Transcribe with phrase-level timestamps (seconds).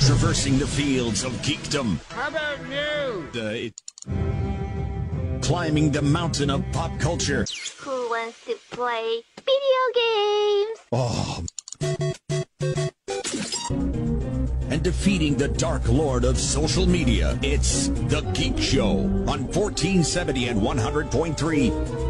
[0.00, 1.98] Traversing the fields of geekdom.
[2.10, 3.36] How about news?
[3.36, 7.44] Uh, it- climbing the mountain of pop culture.
[7.80, 10.78] Who wants to play video games?
[10.92, 11.44] Oh.
[14.80, 17.38] And defeating the dark lord of social media.
[17.42, 21.34] It's The Geek Show on 1470 and 100.3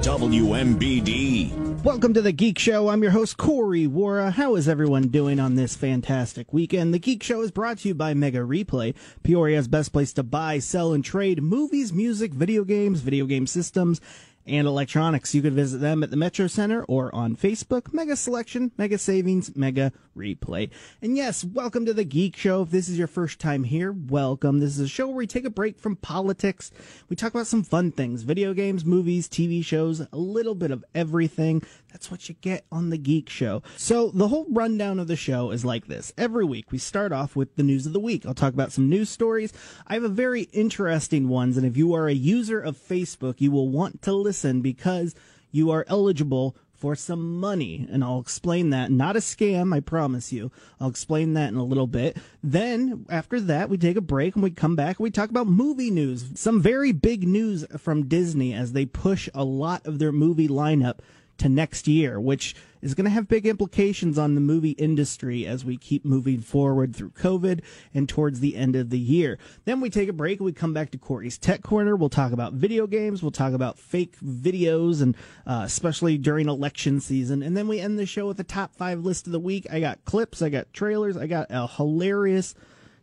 [0.04, 1.82] WMBD.
[1.82, 2.88] Welcome to the Geek Show.
[2.88, 4.30] I'm your host, Corey Wara.
[4.30, 6.94] How is everyone doing on this fantastic weekend?
[6.94, 10.60] The Geek Show is brought to you by Mega Replay, Peoria's best place to buy,
[10.60, 14.00] sell, and trade movies, music, video games, video game systems,
[14.50, 15.34] and electronics.
[15.34, 17.94] You can visit them at the Metro Center or on Facebook.
[17.94, 20.70] Mega Selection, Mega Savings, Mega Replay.
[21.00, 22.62] And yes, welcome to the Geek Show.
[22.62, 24.58] If this is your first time here, welcome.
[24.58, 26.72] This is a show where we take a break from politics.
[27.08, 30.84] We talk about some fun things video games, movies, TV shows, a little bit of
[30.96, 31.62] everything.
[31.92, 33.62] That's what you get on the Geek Show.
[33.76, 36.12] So the whole rundown of the show is like this.
[36.16, 38.24] Every week we start off with the news of the week.
[38.26, 39.52] I'll talk about some news stories.
[39.86, 43.50] I have a very interesting ones, and if you are a user of Facebook, you
[43.50, 45.14] will want to listen because
[45.50, 47.86] you are eligible for some money.
[47.92, 48.90] And I'll explain that.
[48.90, 50.50] Not a scam, I promise you.
[50.80, 52.16] I'll explain that in a little bit.
[52.42, 55.46] Then, after that, we take a break and we come back and we talk about
[55.46, 56.30] movie news.
[56.34, 61.00] Some very big news from Disney as they push a lot of their movie lineup
[61.40, 65.64] to next year, which is going to have big implications on the movie industry as
[65.64, 67.60] we keep moving forward through COVID
[67.92, 69.38] and towards the end of the year.
[69.64, 71.96] Then we take a break we come back to Corey's Tech Corner.
[71.96, 73.22] We'll talk about video games.
[73.22, 75.16] We'll talk about fake videos and
[75.46, 77.42] uh, especially during election season.
[77.42, 79.66] And then we end the show with the top five list of the week.
[79.70, 80.42] I got clips.
[80.42, 81.16] I got trailers.
[81.16, 82.54] I got a hilarious,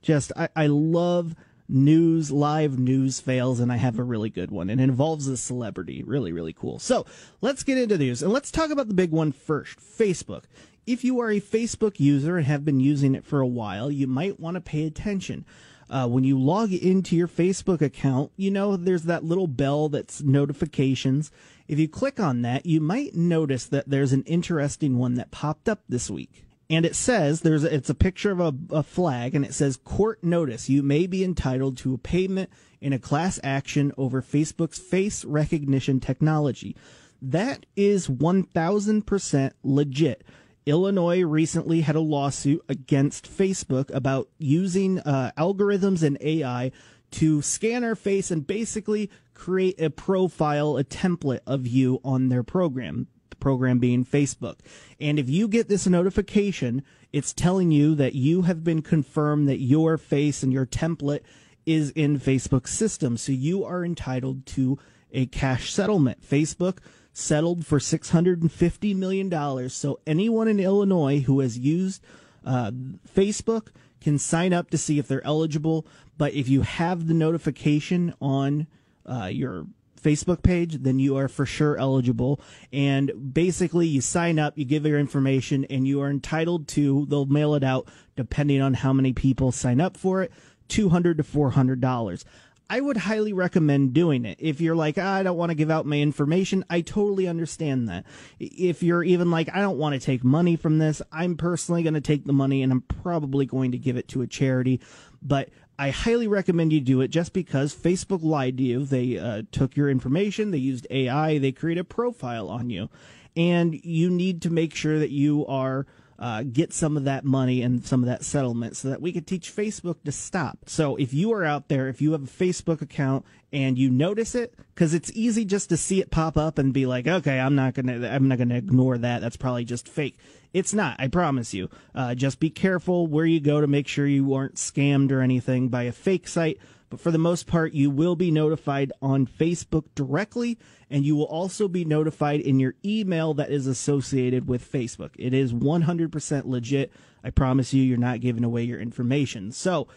[0.01, 1.35] just, I, I love
[1.69, 4.69] news, live news fails, and I have a really good one.
[4.69, 6.03] And it involves a celebrity.
[6.03, 6.79] Really, really cool.
[6.79, 7.05] So
[7.41, 10.43] let's get into news and let's talk about the big one first Facebook.
[10.85, 14.07] If you are a Facebook user and have been using it for a while, you
[14.07, 15.45] might want to pay attention.
[15.89, 20.21] Uh, when you log into your Facebook account, you know there's that little bell that's
[20.21, 21.31] notifications.
[21.67, 25.69] If you click on that, you might notice that there's an interesting one that popped
[25.69, 29.45] up this week and it says there's it's a picture of a, a, flag and
[29.45, 32.49] it says court notice you may be entitled to a payment
[32.81, 36.75] in a class action over facebook's face recognition technology.
[37.21, 40.23] That is 1000% legit.
[40.67, 46.71] Illinois recently had a lawsuit against facebook about using uh, algorithms and ai
[47.09, 52.43] to scan our face and basically create a profile a template of you on their
[52.43, 54.59] program program being Facebook.
[54.99, 59.59] And if you get this notification, it's telling you that you have been confirmed that
[59.59, 61.21] your face and your template
[61.65, 63.17] is in Facebook's system.
[63.17, 64.79] So you are entitled to
[65.11, 66.21] a cash settlement.
[66.21, 66.79] Facebook
[67.13, 69.69] settled for $650 million.
[69.69, 72.03] So anyone in Illinois who has used
[72.45, 75.85] uh, Facebook can sign up to see if they're eligible.
[76.17, 78.67] But if you have the notification on
[79.05, 79.67] uh, your
[80.01, 82.39] Facebook page, then you are for sure eligible.
[82.71, 87.25] And basically, you sign up, you give your information, and you are entitled to, they'll
[87.25, 90.31] mail it out depending on how many people sign up for it,
[90.69, 92.23] $200 to $400.
[92.69, 94.37] I would highly recommend doing it.
[94.41, 97.87] If you're like, ah, I don't want to give out my information, I totally understand
[97.87, 98.05] that.
[98.39, 101.93] If you're even like, I don't want to take money from this, I'm personally going
[101.93, 104.81] to take the money and I'm probably going to give it to a charity.
[105.21, 108.83] But I highly recommend you do it just because Facebook lied to you.
[108.83, 112.89] They uh, took your information, they used AI, they create a profile on you.
[113.35, 115.85] And you need to make sure that you are
[116.19, 119.27] uh, get some of that money and some of that settlement so that we could
[119.27, 120.59] teach Facebook to stop.
[120.65, 124.35] So if you are out there, if you have a Facebook account and you notice
[124.35, 127.55] it, because it's easy just to see it pop up and be like, okay, I'm
[127.55, 129.21] not gonna, I'm not gonna ignore that.
[129.21, 130.17] That's probably just fake.
[130.53, 130.95] It's not.
[130.99, 131.69] I promise you.
[131.93, 135.69] Uh, just be careful where you go to make sure you aren't scammed or anything
[135.69, 136.57] by a fake site.
[136.89, 140.57] But for the most part, you will be notified on Facebook directly,
[140.89, 145.11] and you will also be notified in your email that is associated with Facebook.
[145.17, 146.93] It is 100% legit.
[147.23, 149.51] I promise you, you're not giving away your information.
[149.51, 149.87] So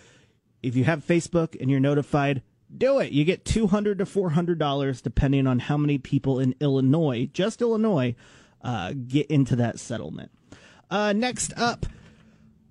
[0.62, 2.42] if you have Facebook and you're notified,
[2.76, 3.12] do it.
[3.12, 8.14] You get $200 to $400 depending on how many people in Illinois, just Illinois,
[8.62, 10.30] uh, get into that settlement.
[10.90, 11.86] Uh, next up,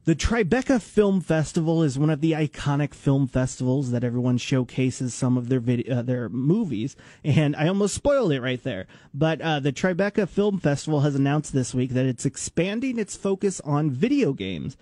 [0.10, 5.38] the Tribeca Film Festival is one of the iconic film festivals that everyone showcases some
[5.38, 8.88] of their video, uh, their movies, and I almost spoiled it right there.
[9.14, 13.62] But uh, the Tribeca Film Festival has announced this week that it's expanding its focus
[13.62, 14.78] on video games.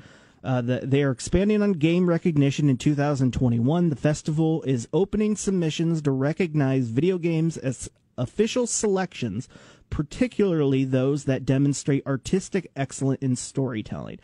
[0.45, 3.89] Uh, the, they are expanding on game recognition in 2021.
[3.89, 9.49] The festival is opening submissions to recognize video games as official selections,
[9.89, 14.19] particularly those that demonstrate artistic excellence in storytelling.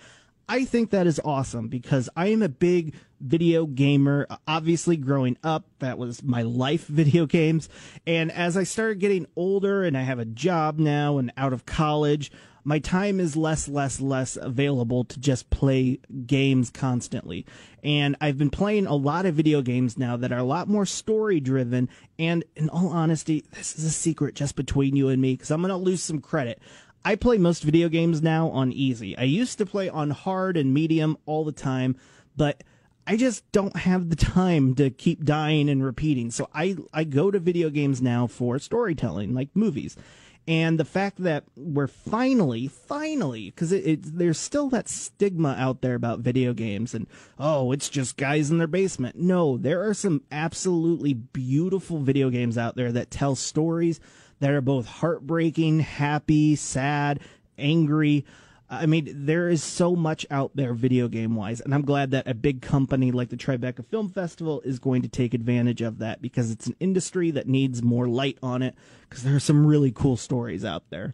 [0.48, 4.28] I think that is awesome because I am a big video gamer.
[4.48, 7.70] Obviously, growing up, that was my life video games.
[8.06, 11.66] And as I started getting older and I have a job now and out of
[11.66, 12.32] college,
[12.66, 17.46] my time is less, less, less available to just play games constantly.
[17.84, 20.86] And I've been playing a lot of video games now that are a lot more
[20.86, 21.90] story driven.
[22.18, 25.62] And in all honesty, this is a secret just between you and me because I'm
[25.62, 26.62] going to lose some credit.
[27.06, 29.18] I play most video games now on easy.
[29.18, 31.98] I used to play on hard and medium all the time,
[32.38, 32.64] but
[33.06, 36.32] I just don't have the time to keep dying and repeating.
[36.32, 39.98] So I, I go to video games now for storytelling, like movies.
[40.46, 45.82] And the fact that we're finally, finally, because it, it, there's still that stigma out
[45.82, 47.08] there about video games and,
[47.40, 49.18] oh, it's just guys in their basement.
[49.18, 54.02] No, there are some absolutely beautiful video games out there that tell stories
[54.40, 57.20] that are both heartbreaking, happy, sad,
[57.58, 58.26] angry.
[58.70, 62.28] I mean, there is so much out there video game wise, and I'm glad that
[62.28, 66.22] a big company like the Tribeca Film Festival is going to take advantage of that
[66.22, 68.74] because it's an industry that needs more light on it
[69.08, 71.14] because there are some really cool stories out there.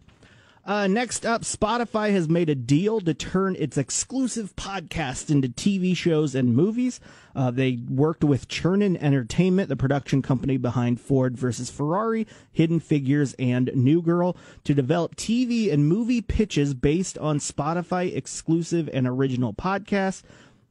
[0.70, 5.96] Uh, next up, Spotify has made a deal to turn its exclusive podcasts into TV
[5.96, 7.00] shows and movies.
[7.34, 13.34] Uh, they worked with Chernin Entertainment, the production company behind Ford versus Ferrari, Hidden Figures,
[13.36, 19.52] and New Girl, to develop TV and movie pitches based on Spotify exclusive and original
[19.52, 20.22] podcasts.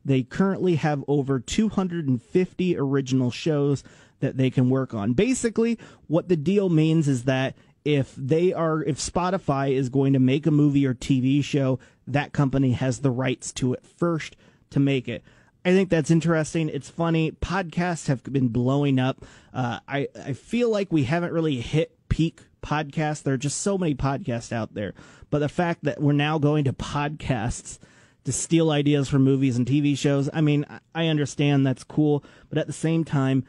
[0.06, 3.84] They currently have over 250 original shows
[4.22, 5.12] that they can work on.
[5.12, 7.56] Basically, what the deal means is that
[7.96, 12.34] if they are if Spotify is going to make a movie or TV show, that
[12.34, 14.36] company has the rights to it first
[14.72, 15.24] to make it.
[15.66, 16.70] I think that's interesting.
[16.70, 17.32] It's funny.
[17.32, 19.26] Podcasts have been blowing up.
[19.54, 23.24] Uh, I I feel like we haven't really hit peak podcasts.
[23.24, 24.94] There are just so many podcasts out there.
[25.30, 27.78] But the fact that we're now going to podcasts
[28.26, 32.24] to steal ideas from movies and TV shows, I mean, I understand that's cool.
[32.50, 33.46] But at the same time,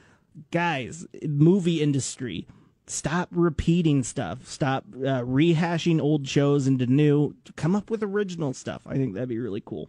[0.50, 2.46] guys, movie industry
[2.90, 4.48] Stop repeating stuff.
[4.48, 7.36] Stop uh, rehashing old shows into new.
[7.54, 8.82] Come up with original stuff.
[8.84, 9.88] I think that'd be really cool.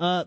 [0.00, 0.24] Uh,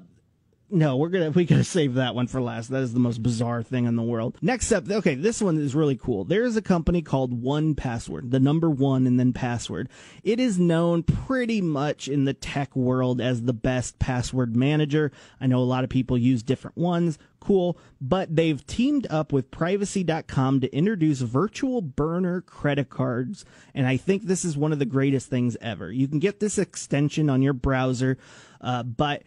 [0.69, 2.69] no, we're gonna we gotta save that one for last.
[2.69, 4.37] That is the most bizarre thing in the world.
[4.41, 6.23] Next up, okay, this one is really cool.
[6.25, 9.89] There is a company called 1Password, the number one and then password.
[10.23, 15.11] It is known pretty much in the tech world as the best password manager.
[15.39, 17.17] I know a lot of people use different ones.
[17.39, 23.95] Cool, but they've teamed up with privacy.com to introduce virtual burner credit cards, and I
[23.95, 25.89] think this is one of the greatest things ever.
[25.89, 28.17] You can get this extension on your browser,
[28.59, 29.23] uh, but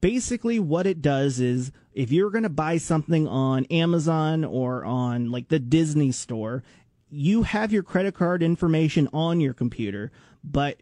[0.00, 5.30] basically what it does is if you're going to buy something on Amazon or on
[5.30, 6.62] like the Disney store,
[7.10, 10.10] you have your credit card information on your computer,
[10.42, 10.80] but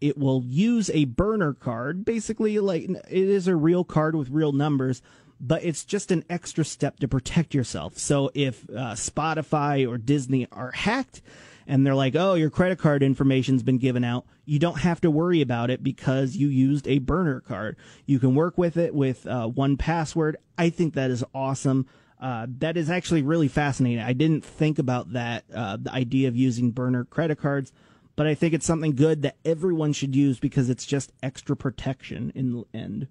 [0.00, 2.04] it will use a burner card.
[2.04, 5.02] Basically, like it is a real card with real numbers,
[5.40, 7.98] but it's just an extra step to protect yourself.
[7.98, 11.22] So if uh, Spotify or Disney are hacked,
[11.70, 15.10] and they're like, oh, your credit card information's been given out, you don't have to
[15.10, 17.76] worry about it because you used a burner card.
[18.06, 20.34] You can work with it with uh, 1Password.
[20.58, 21.86] I think that is awesome.
[22.20, 24.02] Uh, that is actually really fascinating.
[24.02, 27.72] I didn't think about that, uh, the idea of using burner credit cards,
[28.16, 32.32] but I think it's something good that everyone should use because it's just extra protection
[32.34, 33.06] in the end.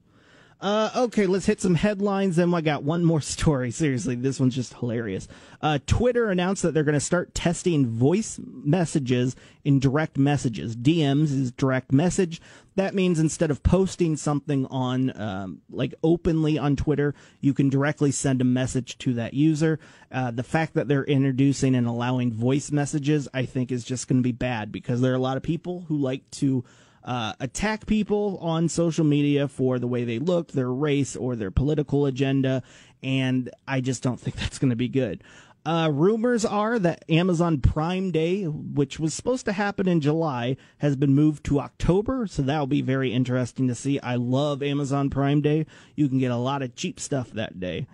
[0.61, 2.35] Uh, okay, let's hit some headlines.
[2.35, 3.71] Then I got one more story.
[3.71, 5.27] Seriously, this one's just hilarious.
[5.61, 10.75] Uh, Twitter announced that they're going to start testing voice messages in direct messages.
[10.75, 12.41] DMs is direct message.
[12.75, 18.11] That means instead of posting something on, um, like openly on Twitter, you can directly
[18.11, 19.79] send a message to that user.
[20.11, 24.19] Uh, the fact that they're introducing and allowing voice messages, I think, is just going
[24.19, 26.65] to be bad because there are a lot of people who like to
[27.09, 31.49] uh, attack people on social media for the way they look, their race, or their
[31.49, 32.61] political agenda,
[33.01, 35.23] and I just don't think that's going to be good.
[35.65, 40.95] Uh, rumors are that Amazon Prime Day, which was supposed to happen in July, has
[40.95, 43.99] been moved to October, so that'll be very interesting to see.
[44.01, 45.65] I love Amazon Prime Day.
[45.95, 47.87] You can get a lot of cheap stuff that day.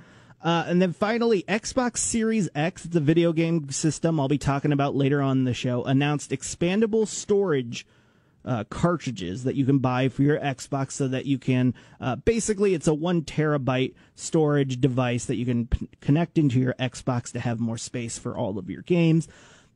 [0.43, 4.93] Uh, and then finally, Xbox Series X, the video game system I'll be talking about
[4.93, 7.88] later on the show, announced expandable storage
[8.45, 12.73] uh, cartridges that you can buy for your Xbox so that you can uh, basically
[12.73, 17.39] it's a one terabyte storage device that you can p- connect into your Xbox to
[17.39, 19.27] have more space for all of your games.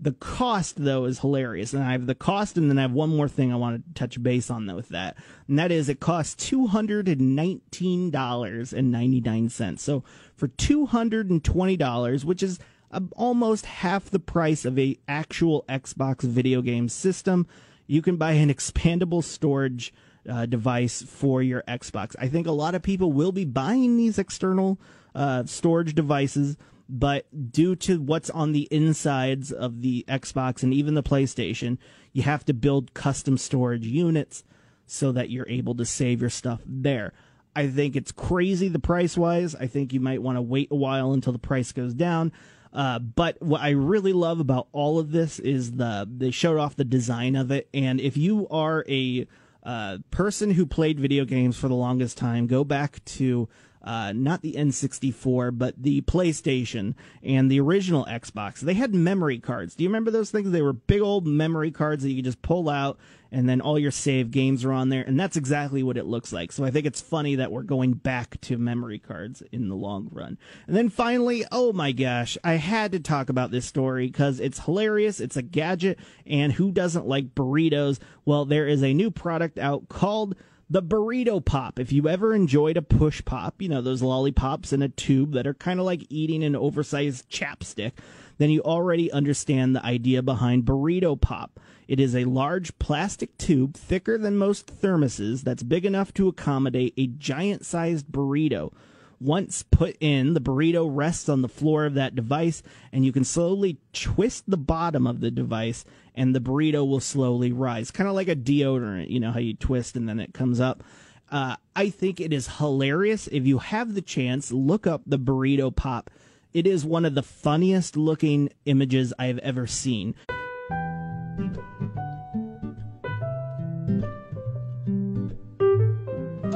[0.01, 3.09] The cost though is hilarious, and I have the cost, and then I have one
[3.09, 6.35] more thing I want to touch base on with that, and that is it costs
[6.35, 9.83] two hundred and nineteen dollars and ninety nine cents.
[9.83, 10.05] So
[10.37, 12.59] for two hundred and twenty dollars, which is
[12.91, 17.45] uh, almost half the price of a actual Xbox video game system
[17.89, 19.91] you can buy an expandable storage
[20.29, 22.15] uh, device for your Xbox.
[22.19, 24.79] I think a lot of people will be buying these external
[25.15, 26.55] uh, storage devices,
[26.87, 31.79] but due to what's on the insides of the Xbox and even the PlayStation,
[32.13, 34.43] you have to build custom storage units
[34.85, 37.11] so that you're able to save your stuff there.
[37.55, 39.55] I think it's crazy the price wise.
[39.55, 42.31] I think you might want to wait a while until the price goes down.
[42.73, 46.75] Uh, but what I really love about all of this is the they showed off
[46.75, 49.27] the design of it, and if you are a
[49.63, 53.49] uh, person who played video games for the longest time, go back to
[53.81, 58.59] uh, not the N64, but the PlayStation and the original Xbox.
[58.59, 59.75] They had memory cards.
[59.75, 60.51] Do you remember those things?
[60.51, 62.99] They were big old memory cards that you could just pull out
[63.31, 65.03] and then all your save games are on there.
[65.03, 66.51] And that's exactly what it looks like.
[66.51, 70.09] So I think it's funny that we're going back to memory cards in the long
[70.11, 70.37] run.
[70.67, 74.65] And then finally, oh my gosh, I had to talk about this story because it's
[74.65, 75.19] hilarious.
[75.19, 75.99] It's a gadget.
[76.25, 77.99] And who doesn't like burritos?
[78.25, 80.35] Well, there is a new product out called
[80.69, 81.79] the burrito pop.
[81.79, 85.47] If you ever enjoyed a push pop, you know, those lollipops in a tube that
[85.47, 87.93] are kind of like eating an oversized chapstick,
[88.37, 91.59] then you already understand the idea behind burrito pop.
[91.89, 96.93] It is a large plastic tube thicker than most thermoses that's big enough to accommodate
[96.97, 98.71] a giant sized burrito.
[99.19, 102.61] Once put in, the burrito rests on the floor of that device,
[102.93, 107.51] and you can slowly twist the bottom of the device, and the burrito will slowly
[107.51, 107.89] rise.
[107.89, 110.83] Kind of like a deodorant, you know, how you twist and then it comes up.
[111.31, 113.25] Uh, I think it is hilarious.
[113.31, 116.11] If you have the chance, look up the burrito pop.
[116.53, 120.13] It is one of the funniest looking images I've ever seen.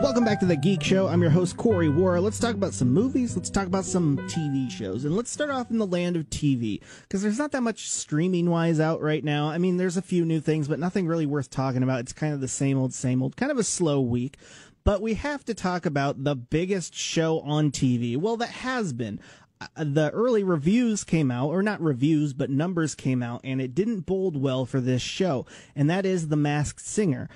[0.04, 1.08] Welcome back to the Geek Show.
[1.08, 2.22] I'm your host, Corey Wara.
[2.22, 3.38] Let's talk about some movies.
[3.38, 5.06] Let's talk about some TV shows.
[5.06, 8.50] And let's start off in the land of TV, because there's not that much streaming
[8.50, 9.48] wise out right now.
[9.48, 12.02] I mean, there's a few new things, but nothing really worth talking about.
[12.02, 14.36] It's kind of the same old, same old, kind of a slow week.
[14.84, 18.18] But we have to talk about the biggest show on TV.
[18.18, 19.22] Well, that has been
[19.62, 23.74] uh, the early reviews came out, or not reviews, but numbers came out, and it
[23.74, 25.46] didn't bode well for this show.
[25.78, 27.30] And that is The Masked Singer.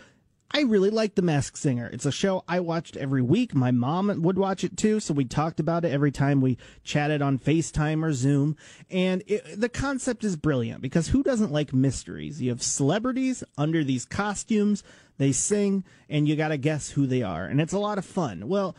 [0.51, 1.88] I really like The Masked Singer.
[1.92, 3.54] It's a show I watched every week.
[3.54, 7.22] My mom would watch it too, so we talked about it every time we chatted
[7.22, 8.56] on FaceTime or Zoom.
[8.89, 12.42] And it, the concept is brilliant because who doesn't like mysteries?
[12.42, 14.84] You have celebrities under these costumes,
[15.18, 17.46] they sing, and you got to guess who they are.
[17.46, 18.48] And it's a lot of fun.
[18.48, 18.75] Well,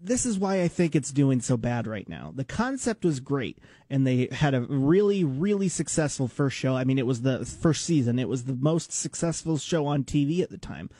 [0.00, 2.32] this is why I think it's doing so bad right now.
[2.34, 3.58] The concept was great,
[3.90, 6.76] and they had a really, really successful first show.
[6.76, 10.40] I mean, it was the first season, it was the most successful show on TV
[10.40, 10.90] at the time.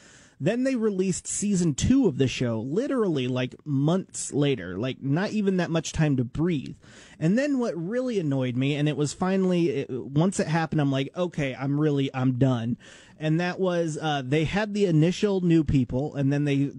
[0.40, 5.56] Then they released season two of the show, literally like months later, like not even
[5.56, 6.76] that much time to breathe.
[7.18, 10.92] And then what really annoyed me, and it was finally, it, once it happened, I'm
[10.92, 12.76] like, okay, I'm really, I'm done.
[13.18, 16.70] And that was, uh, they had the initial new people, and then they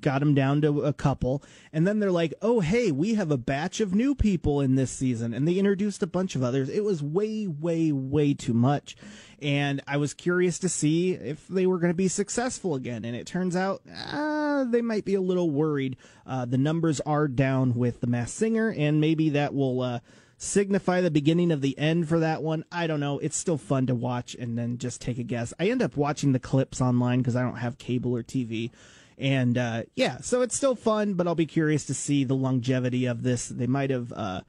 [0.00, 1.42] got them down to a couple.
[1.72, 4.90] And then they're like, oh, hey, we have a batch of new people in this
[4.90, 5.34] season.
[5.34, 6.68] And they introduced a bunch of others.
[6.68, 8.96] It was way, way, way too much.
[9.40, 13.04] And I was curious to see if they were going to be successful again.
[13.04, 15.96] And it turns out uh, they might be a little worried.
[16.26, 19.80] Uh, the numbers are down with The Masked Singer, and maybe that will.
[19.82, 20.00] Uh,
[20.38, 22.64] signify the beginning of the end for that one.
[22.70, 23.18] I don't know.
[23.18, 25.54] It's still fun to watch and then just take a guess.
[25.58, 28.70] I end up watching the clips online because I don't have cable or TV.
[29.18, 33.06] And uh, yeah, so it's still fun, but I'll be curious to see the longevity
[33.06, 33.48] of this.
[33.48, 34.42] They might have uh,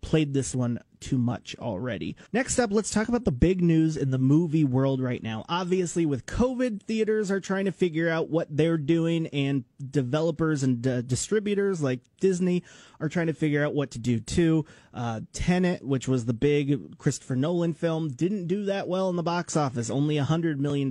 [0.00, 2.14] played this one too much already.
[2.32, 5.44] Next up, let's talk about the big news in the movie world right now.
[5.48, 10.86] Obviously, with COVID, theaters are trying to figure out what they're doing, and developers and
[10.86, 12.62] uh, distributors like Disney
[13.00, 14.66] are trying to figure out what to do too.
[14.92, 19.22] Uh, Tenet, which was the big Christopher Nolan film, didn't do that well in the
[19.22, 20.90] box office, only a $100 million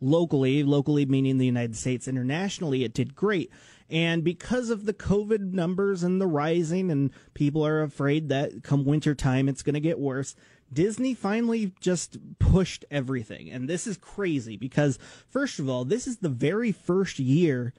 [0.00, 2.08] locally, locally meaning the United States.
[2.08, 3.50] Internationally, it did great.
[3.88, 8.84] And because of the COVID numbers and the rising, and people are afraid that come
[8.84, 10.34] wintertime it's going to get worse,
[10.72, 13.50] Disney finally just pushed everything.
[13.50, 17.72] And this is crazy because, first of all, this is the very first year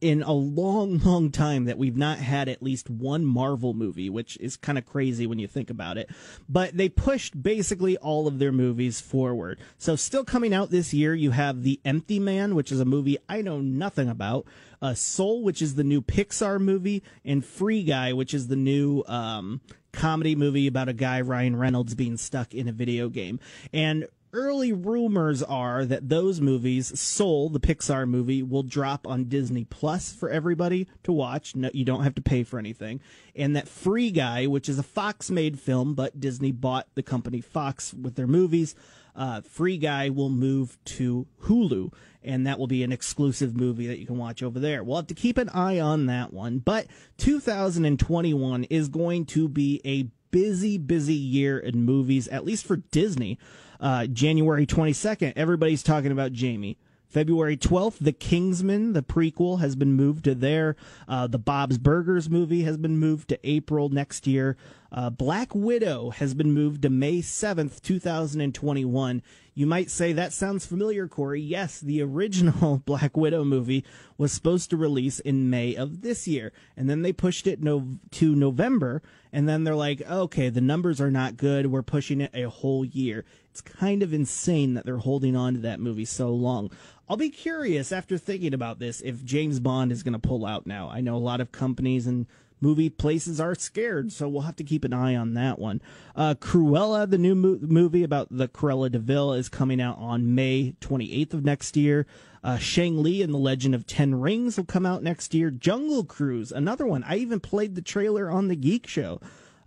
[0.00, 4.36] in a long, long time that we've not had at least one Marvel movie, which
[4.38, 6.10] is kind of crazy when you think about it.
[6.48, 9.60] But they pushed basically all of their movies forward.
[9.78, 13.18] So, still coming out this year, you have The Empty Man, which is a movie
[13.28, 14.46] I know nothing about,
[14.82, 19.04] uh, Soul, which is the new Pixar movie, and Free Guy, which is the new
[19.06, 19.60] um,
[19.92, 23.40] comedy movie about a guy, Ryan Reynolds, being stuck in a video game.
[23.72, 29.64] And early rumors are that those movies, Soul, the Pixar movie, will drop on Disney
[29.64, 31.56] Plus for everybody to watch.
[31.56, 33.00] No, you don't have to pay for anything.
[33.34, 37.40] And that Free Guy, which is a Fox made film, but Disney bought the company
[37.40, 38.74] Fox with their movies,
[39.16, 41.92] uh, Free Guy will move to Hulu.
[42.22, 44.84] And that will be an exclusive movie that you can watch over there.
[44.84, 46.58] We'll have to keep an eye on that one.
[46.58, 52.76] But 2021 is going to be a busy, busy year in movies, at least for
[52.76, 53.38] Disney.
[53.80, 56.78] Uh, January 22nd, everybody's talking about Jamie.
[57.10, 60.76] February 12th, The Kingsman, the prequel, has been moved to there.
[61.08, 64.56] Uh, the Bob's Burgers movie has been moved to April next year.
[64.92, 69.22] Uh, Black Widow has been moved to May 7th, 2021.
[69.54, 71.40] You might say that sounds familiar, Corey.
[71.40, 73.84] Yes, the original Black Widow movie
[74.16, 77.98] was supposed to release in May of this year, and then they pushed it no-
[78.12, 81.66] to November, and then they're like, okay, the numbers are not good.
[81.66, 83.24] We're pushing it a whole year.
[83.50, 86.70] It's kind of insane that they're holding on to that movie so long.
[87.08, 90.66] I'll be curious after thinking about this if James Bond is going to pull out
[90.66, 90.88] now.
[90.88, 92.26] I know a lot of companies and
[92.60, 95.82] movie places are scared, so we'll have to keep an eye on that one.
[96.14, 100.34] Uh, Cruella, the new mo- movie about the Cruella de Vil, is coming out on
[100.34, 102.06] May 28th of next year.
[102.42, 105.50] Uh, Shang-Li and the Legend of Ten Rings will come out next year.
[105.50, 107.02] Jungle Cruise, another one.
[107.04, 109.20] I even played the trailer on the Geek Show.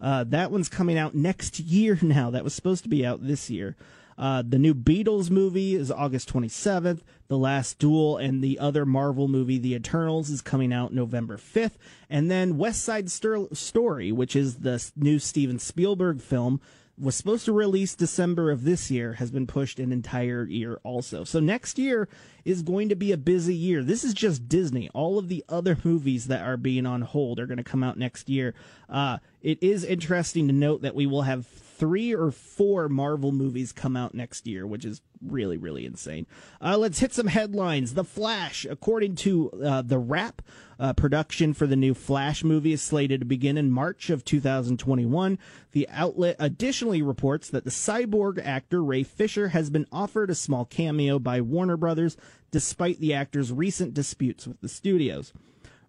[0.03, 2.29] Uh, that one's coming out next year now.
[2.29, 3.75] That was supposed to be out this year.
[4.17, 6.99] Uh, the new Beatles movie is August 27th.
[7.29, 11.77] The Last Duel and the other Marvel movie, The Eternals, is coming out November 5th.
[12.09, 16.61] And then West Side Story, which is the new Steven Spielberg film,
[16.97, 21.23] was supposed to release December of this year, has been pushed an entire year also.
[21.23, 22.07] So next year
[22.45, 23.83] is going to be a busy year.
[23.83, 24.89] This is just Disney.
[24.93, 27.97] All of the other movies that are being on hold are going to come out
[27.97, 28.53] next year.
[28.89, 31.47] Uh, it is interesting to note that we will have
[31.83, 36.25] three or four Marvel movies come out next year, which is really, really insane.
[36.61, 37.93] Uh, let's hit some headlines.
[37.93, 40.41] The Flash, according to uh, the Wrap,
[40.79, 45.37] uh, production for the new Flash movie is slated to begin in March of 2021.
[45.73, 50.63] The outlet additionally reports that the cyborg actor Ray Fisher has been offered a small
[50.63, 52.15] cameo by Warner Brothers,
[52.49, 55.33] despite the actor's recent disputes with the studios.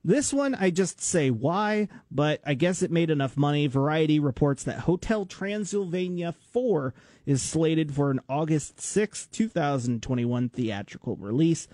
[0.06, 3.66] This one, I just say why, but I guess it made enough money.
[3.66, 6.92] Variety reports that Hotel Transylvania 4
[7.24, 11.68] is slated for an August 6, 2021 theatrical release.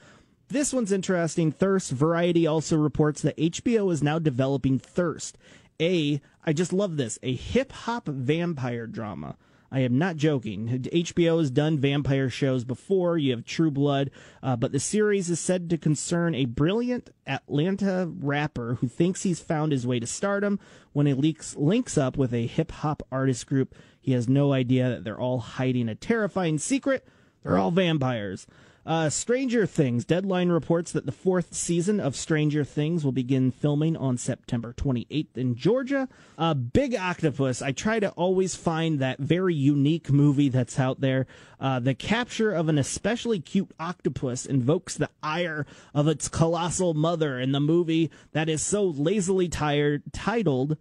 [0.47, 1.51] This one's interesting.
[1.51, 1.91] Thirst.
[1.91, 5.37] Variety also reports that HBO is now developing Thirst,
[5.81, 9.37] a, I just love this, a hip hop vampire drama.
[9.73, 10.69] I am not joking.
[10.93, 13.17] HBO has done vampire shows before.
[13.19, 14.11] You have True Blood,
[14.43, 19.41] uh, but the series is said to concern a brilliant Atlanta rapper who thinks he's
[19.41, 20.59] found his way to stardom
[20.93, 23.77] when he leaks, links up with a hip hop artist group.
[24.01, 27.07] He has no idea that they're all hiding a terrifying secret.
[27.43, 28.47] They're all vampires.
[28.87, 30.05] Uh, Stranger Things.
[30.05, 35.37] Deadline reports that the fourth season of Stranger Things will begin filming on September 28th
[35.37, 36.09] in Georgia.
[36.39, 37.61] Uh, Big Octopus.
[37.61, 41.27] I try to always find that very unique movie that's out there.
[41.61, 47.39] Uh, the capture of an especially cute octopus invokes the ire of its colossal mother
[47.39, 50.79] in the movie that is so lazily tired, titled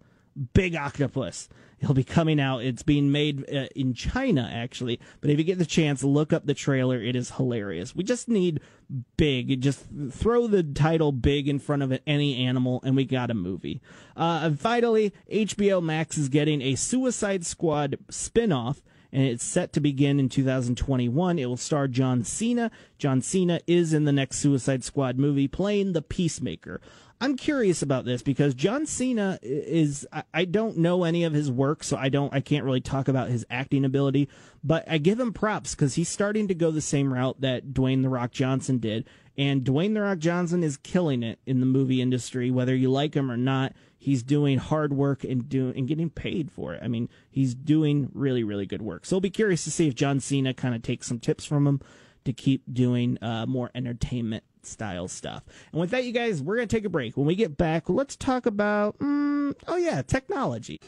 [0.54, 1.48] Big Octopus.
[1.78, 2.62] He'll be coming out.
[2.62, 5.00] It's being made uh, in China, actually.
[5.20, 7.02] But if you get the chance, look up the trailer.
[7.02, 7.96] It is hilarious.
[7.96, 8.60] We just need
[9.16, 9.62] big.
[9.62, 13.80] Just throw the title big in front of any animal, and we got a movie.
[14.14, 20.20] Uh, finally, HBO Max is getting a Suicide Squad spinoff and it's set to begin
[20.20, 21.38] in 2021.
[21.38, 22.70] It will star John Cena.
[22.98, 26.80] John Cena is in the next Suicide Squad movie playing the Peacemaker.
[27.22, 31.84] I'm curious about this because John Cena is I don't know any of his work,
[31.84, 34.30] so I don't I can't really talk about his acting ability,
[34.64, 38.02] but I give him props because he's starting to go the same route that Dwayne
[38.02, 39.06] the Rock Johnson did,
[39.36, 43.14] and Dwayne the Rock Johnson is killing it in the movie industry, whether you like
[43.14, 43.74] him or not.
[43.98, 46.82] He's doing hard work and doing and getting paid for it.
[46.82, 49.04] I mean, he's doing really really good work.
[49.04, 51.66] So I'll be curious to see if John Cena kind of takes some tips from
[51.66, 51.82] him
[52.24, 55.44] to keep doing uh, more entertainment style stuff.
[55.72, 57.16] And with that, you guys, we're going to take a break.
[57.16, 60.80] When we get back, let's talk about, mm, oh yeah, technology.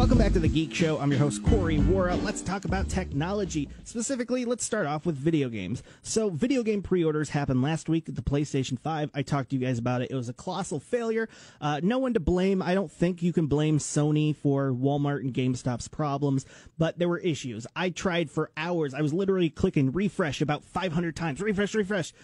[0.00, 0.98] Welcome back to the Geek Show.
[0.98, 2.24] I'm your host, Corey Wara.
[2.24, 3.68] Let's talk about technology.
[3.84, 5.82] Specifically, let's start off with video games.
[6.00, 9.10] So, video game pre orders happened last week at the PlayStation 5.
[9.12, 10.10] I talked to you guys about it.
[10.10, 11.28] It was a colossal failure.
[11.60, 12.62] Uh, no one to blame.
[12.62, 16.46] I don't think you can blame Sony for Walmart and GameStop's problems,
[16.78, 17.66] but there were issues.
[17.76, 18.94] I tried for hours.
[18.94, 21.42] I was literally clicking refresh about 500 times.
[21.42, 22.14] Refresh, refresh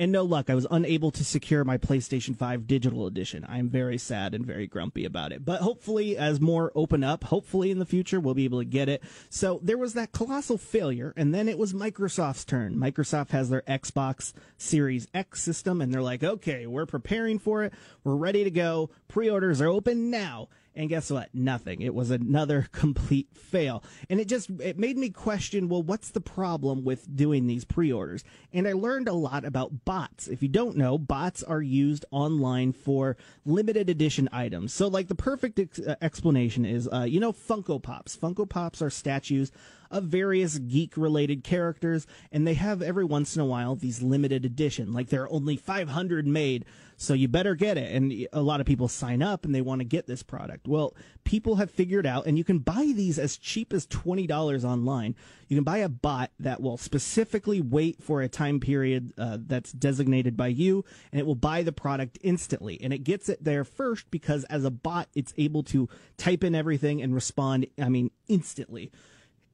[0.00, 3.44] And no luck, I was unable to secure my PlayStation 5 digital edition.
[3.46, 5.44] I'm very sad and very grumpy about it.
[5.44, 8.88] But hopefully, as more open up, hopefully in the future, we'll be able to get
[8.88, 9.02] it.
[9.28, 12.76] So there was that colossal failure, and then it was Microsoft's turn.
[12.76, 17.74] Microsoft has their Xbox Series X system, and they're like, okay, we're preparing for it.
[18.02, 18.88] We're ready to go.
[19.06, 20.48] Pre orders are open now.
[20.74, 21.28] And guess what?
[21.34, 21.82] Nothing.
[21.82, 23.82] It was another complete fail.
[24.08, 28.24] And it just, it made me question, well, what's the problem with doing these pre-orders?
[28.52, 30.28] And I learned a lot about bots.
[30.28, 34.72] If you don't know, bots are used online for limited edition items.
[34.72, 38.16] So like the perfect ex- uh, explanation is, uh, you know, Funko Pops.
[38.16, 39.50] Funko Pops are statues
[39.90, 44.44] of various geek related characters, and they have every once in a while these limited
[44.44, 46.64] edition, like there are only 500 made,
[47.00, 47.94] so you better get it.
[47.94, 50.68] And a lot of people sign up and they want to get this product.
[50.68, 55.16] Well, people have figured out, and you can buy these as cheap as $20 online.
[55.48, 59.72] You can buy a bot that will specifically wait for a time period uh, that's
[59.72, 62.78] designated by you, and it will buy the product instantly.
[62.82, 66.54] And it gets it there first because as a bot, it's able to type in
[66.54, 68.92] everything and respond, I mean, instantly.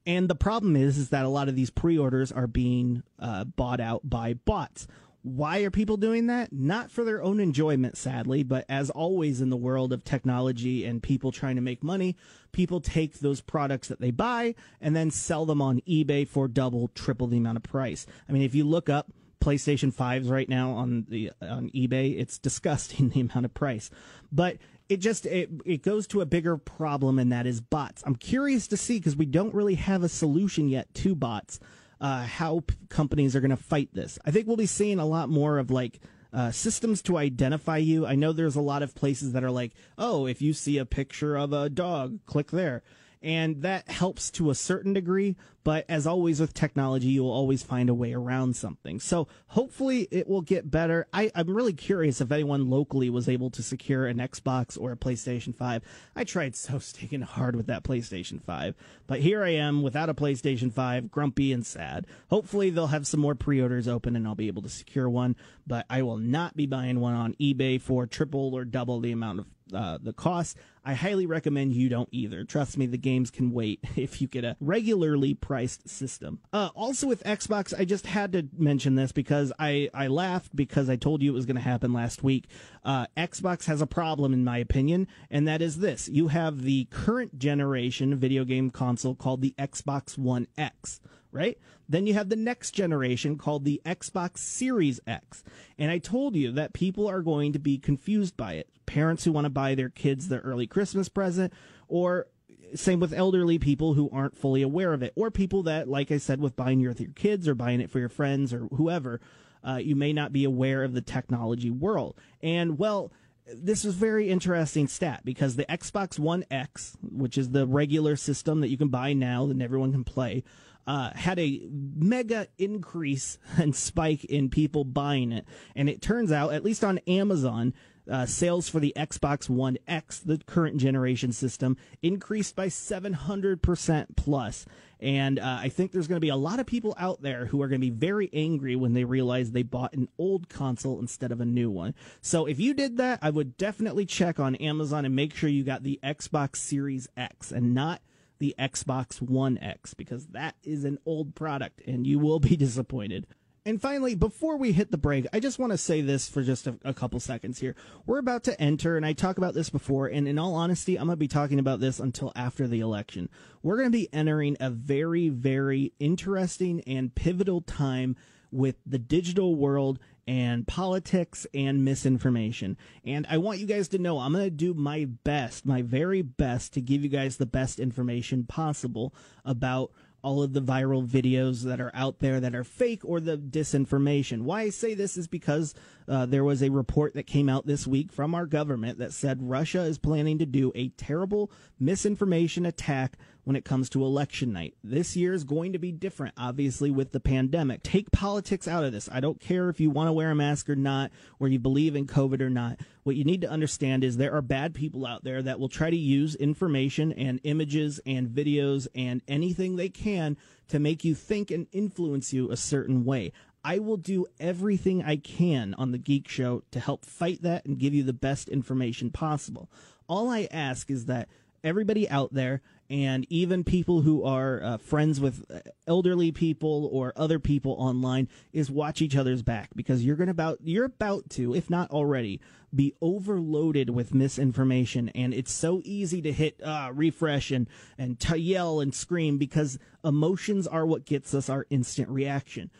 [0.05, 3.81] And the problem is, is that a lot of these pre-orders are being uh, bought
[3.81, 4.89] out by bots.
[5.27, 6.53] Why are people doing that?
[6.53, 11.03] Not for their own enjoyment, sadly, but as always in the world of technology and
[11.03, 12.17] people trying to make money,
[12.53, 16.87] people take those products that they buy and then sell them on eBay for double,
[16.95, 18.07] triple the amount of price.
[18.29, 19.11] I mean, if you look up
[19.41, 23.91] PlayStation 5s right now on the on eBay, it's disgusting the amount of price.
[24.31, 24.59] But
[24.89, 28.69] it just it, it goes to a bigger problem and that is bots i'm curious
[28.69, 31.59] to see because we don't really have a solution yet to bots
[32.01, 34.19] uh, how p- companies are going to fight this.
[34.25, 36.01] I think we'll be seeing a lot more of like
[36.33, 38.07] uh, systems to identify you.
[38.07, 40.85] I know there's a lot of places that are like oh if you see a
[40.85, 42.83] picture of a dog click there
[43.23, 45.37] and that helps to a certain degree.
[45.65, 49.01] But as always with technology, you will always find a way around something.
[49.01, 51.09] So hopefully it will get better.
[51.13, 54.97] I, am really curious if anyone locally was able to secure an Xbox or a
[54.97, 55.83] PlayStation 5.
[56.15, 58.77] I tried so sticking hard with that PlayStation 5,
[59.09, 62.07] but here I am without a PlayStation 5, grumpy and sad.
[62.31, 65.35] Hopefully they'll have some more pre-orders open and I'll be able to secure one,
[65.67, 69.41] but I will not be buying one on eBay for triple or double the amount
[69.41, 70.57] of uh, the cost.
[70.85, 72.45] I highly recommend you don't either.
[72.45, 76.41] Trust me, the games can wait if you get a regularly priced system.
[76.53, 80.89] Uh, also with Xbox, I just had to mention this because I, I laughed because
[80.89, 82.47] I told you it was going to happen last week.
[82.85, 86.09] Uh, Xbox has a problem, in my opinion, and that is this.
[86.09, 91.01] You have the current generation video game console called the Xbox One X
[91.37, 91.59] right?
[91.88, 95.44] Then you have the next generation called the Xbox Series X.
[95.79, 98.68] And I told you that people are going to be confused by it.
[98.87, 101.53] Parents who want to buy their kids their early Christmas present,
[101.88, 102.27] or
[102.75, 106.18] same with elderly people who aren't fully aware of it, or people that, like I
[106.18, 109.20] said, with buying it with your kids or buying it for your friends or whoever,
[109.66, 112.16] uh, you may not be aware of the technology world.
[112.42, 113.12] And well,
[113.55, 118.61] this is very interesting stat because the Xbox One X, which is the regular system
[118.61, 120.42] that you can buy now that everyone can play,
[120.87, 125.46] uh, had a mega increase and spike in people buying it.
[125.75, 127.75] And it turns out, at least on Amazon,
[128.11, 134.64] uh, sales for the Xbox One X, the current generation system, increased by 700% plus.
[135.01, 137.61] And uh, I think there's going to be a lot of people out there who
[137.62, 141.33] are going to be very angry when they realize they bought an old console instead
[141.33, 141.94] of a new one.
[142.20, 145.64] So if you did that, I would definitely check on Amazon and make sure you
[145.64, 148.01] got the Xbox Series X and not
[148.38, 153.27] the Xbox One X because that is an old product and you will be disappointed.
[153.66, 156.68] And finally, before we hit the break, I just want to say this for just
[156.68, 157.75] a, a, couple seconds here.
[158.07, 161.07] We're about to enter, and I talked about this before, and in all honesty, I'm
[161.07, 163.29] going to be talking about this until after the election.
[163.64, 168.14] We're going to be entering a very, very interesting and pivotal time
[168.53, 172.77] with the digital world and politics and misinformation.
[173.05, 176.23] And I want you guys to know I'm going to do my best, my very
[176.23, 179.93] best to give you guys the best information possible about
[180.27, 184.43] all of the viral videos that are out there that are fake or the disinformation.
[184.43, 185.73] Why I say this is because
[186.09, 189.39] uh, there was a report that came out this week from our government that said
[189.41, 194.75] Russia is planning to do a terrible misinformation attack when it comes to election night.
[194.83, 197.85] This year is going to be different, obviously, with the pandemic.
[197.85, 199.09] Take politics out of this.
[199.13, 201.95] I don't care if you want to wear a mask or not, or you believe
[201.95, 202.81] in COVID or not.
[203.05, 205.91] What you need to understand is there are bad people out there that will try
[205.91, 211.53] to use information and images and videos and anything they can to make you think
[211.53, 213.31] and influence you a certain way.
[213.63, 217.79] I will do everything I can on the Geek Show to help fight that and
[217.79, 219.71] give you the best information possible.
[220.09, 221.29] All I ask is that
[221.63, 225.44] everybody out there and even people who are uh, friends with
[225.87, 230.59] elderly people or other people online is watch each other's back because you're going about
[230.62, 232.40] you're about to if not already
[232.75, 237.68] be overloaded with misinformation and it's so easy to hit uh, refresh and
[237.99, 242.70] and yell and scream because emotions are what gets us our instant reaction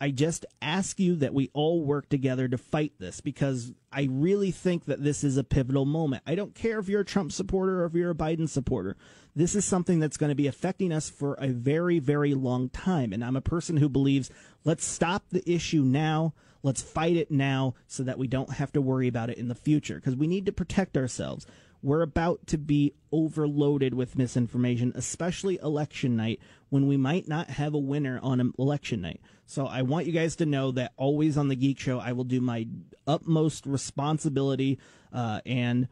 [0.00, 4.50] I just ask you that we all work together to fight this because I really
[4.50, 6.22] think that this is a pivotal moment.
[6.26, 8.96] I don't care if you're a Trump supporter or if you're a Biden supporter.
[9.36, 13.12] This is something that's going to be affecting us for a very, very long time.
[13.12, 14.30] And I'm a person who believes
[14.64, 16.32] let's stop the issue now.
[16.62, 19.54] Let's fight it now so that we don't have to worry about it in the
[19.54, 21.46] future because we need to protect ourselves.
[21.82, 27.74] We're about to be overloaded with misinformation, especially election night when we might not have
[27.74, 29.20] a winner on election night.
[29.44, 32.24] So I want you guys to know that always on the Geek Show, I will
[32.24, 32.66] do my
[33.06, 34.78] utmost responsibility
[35.12, 35.88] uh, and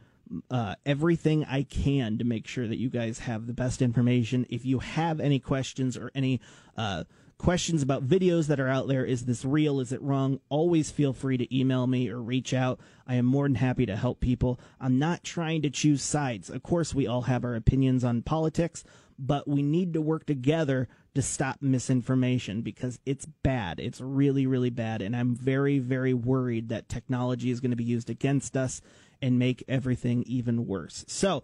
[0.51, 4.47] uh, everything I can to make sure that you guys have the best information.
[4.49, 6.41] If you have any questions or any
[6.77, 7.05] uh,
[7.39, 9.81] questions about videos that are out there, is this real?
[9.81, 10.41] Is it wrong?
[10.49, 12.81] Always feel free to email me or reach out.
[13.07, 14.59] I am more than happy to help people.
[14.81, 16.51] I'm not trying to choose sides.
[16.51, 18.85] Of course, we all have our opinions on politics,
[19.19, 23.79] but we need to work together to stop misinformation because it's bad.
[23.79, 25.01] It's really, really bad.
[25.01, 28.81] And I'm very, very worried that technology is going to be used against us
[29.25, 31.03] and make everything even worse.
[31.09, 31.43] So,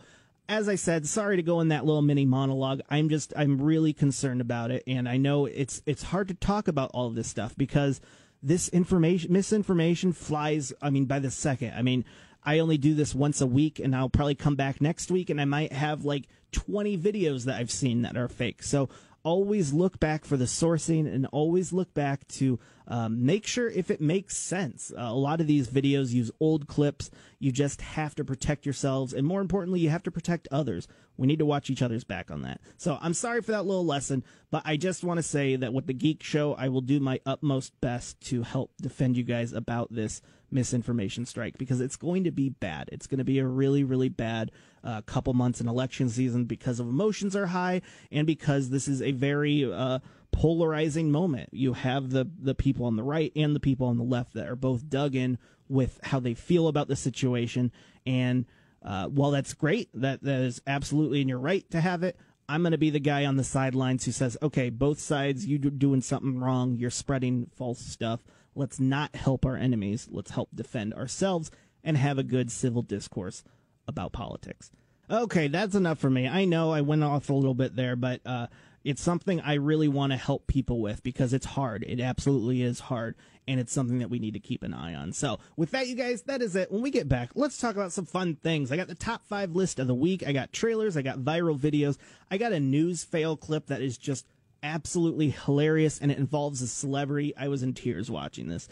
[0.50, 2.82] as I said, sorry to go in that little mini monologue.
[2.90, 6.68] I'm just I'm really concerned about it and I know it's it's hard to talk
[6.68, 8.02] about all of this stuff because
[8.42, 11.72] this information misinformation flies I mean by the second.
[11.74, 12.04] I mean,
[12.44, 15.40] I only do this once a week and I'll probably come back next week and
[15.40, 18.62] I might have like 20 videos that I've seen that are fake.
[18.62, 18.90] So
[19.22, 23.90] always look back for the sourcing and always look back to um, make sure if
[23.90, 24.92] it makes sense.
[24.96, 27.10] Uh, a lot of these videos use old clips.
[27.38, 30.88] You just have to protect yourselves, and more importantly, you have to protect others.
[31.16, 32.60] We need to watch each other's back on that.
[32.78, 35.86] So I'm sorry for that little lesson, but I just want to say that with
[35.86, 39.92] the Geek Show, I will do my utmost best to help defend you guys about
[39.92, 42.88] this misinformation strike because it's going to be bad.
[42.92, 44.50] It's going to be a really, really bad
[44.82, 49.02] uh, couple months in election season because of emotions are high and because this is
[49.02, 49.98] a very uh,
[50.32, 51.50] polarizing moment.
[51.52, 54.48] You have the the people on the right and the people on the left that
[54.48, 57.72] are both dug in with how they feel about the situation.
[58.06, 58.46] And
[58.84, 62.16] uh, while that's great, that that is absolutely in your right to have it.
[62.48, 65.56] I'm going to be the guy on the sidelines who says, "Okay, both sides, you
[65.56, 66.76] are doing something wrong.
[66.76, 68.24] You're spreading false stuff.
[68.54, 70.08] Let's not help our enemies.
[70.10, 71.50] Let's help defend ourselves
[71.82, 73.42] and have a good civil discourse
[73.86, 74.70] about politics."
[75.10, 76.28] Okay, that's enough for me.
[76.28, 78.46] I know I went off a little bit there, but uh,
[78.84, 81.84] it's something I really want to help people with because it's hard.
[81.86, 83.16] It absolutely is hard.
[83.48, 85.12] And it's something that we need to keep an eye on.
[85.12, 86.70] So, with that, you guys, that is it.
[86.70, 88.70] When we get back, let's talk about some fun things.
[88.70, 90.22] I got the top five list of the week.
[90.24, 90.96] I got trailers.
[90.96, 91.96] I got viral videos.
[92.30, 94.26] I got a news fail clip that is just
[94.62, 97.34] absolutely hilarious and it involves a celebrity.
[97.36, 98.68] I was in tears watching this.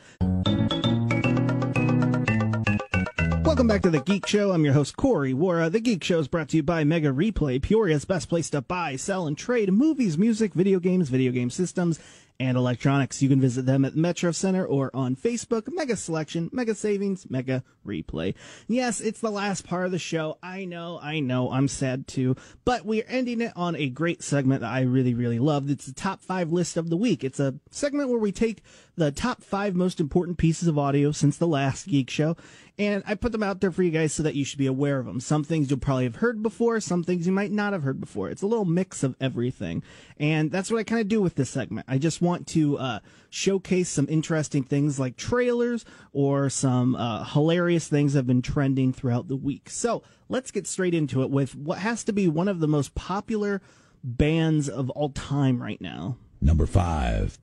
[3.44, 4.52] Welcome back to the Geek Show.
[4.52, 5.72] I'm your host, Corey Wara.
[5.72, 8.96] The Geek Show is brought to you by Mega Replay, Peoria's best place to buy,
[8.96, 11.98] sell, and trade movies, music, video games, video game systems,
[12.40, 13.20] and electronics.
[13.20, 15.64] You can visit them at Metro Center or on Facebook.
[15.72, 18.34] Mega Selection, Mega Savings, Mega Replay.
[18.68, 20.38] Yes, it's the last part of the show.
[20.42, 24.60] I know, I know, I'm sad too, but we're ending it on a great segment
[24.60, 25.68] that I really, really love.
[25.68, 27.24] It's the top five list of the week.
[27.24, 28.62] It's a segment where we take
[28.96, 32.36] the top five most important pieces of audio since the last Geek Show
[32.78, 35.00] and I put them out there for you guys so that you should be aware
[35.00, 35.18] of them.
[35.18, 38.30] Some things you'll probably have heard before, some things you might not have heard before.
[38.30, 39.82] It's a little mix of everything.
[40.16, 41.86] And that's what I kind of do with this segment.
[41.88, 42.98] I just want to uh,
[43.30, 48.92] showcase some interesting things like trailers or some uh, hilarious things that have been trending
[48.92, 49.70] throughout the week.
[49.70, 52.94] So let's get straight into it with what has to be one of the most
[52.94, 53.60] popular
[54.04, 56.16] bands of all time right now.
[56.40, 57.38] Number five.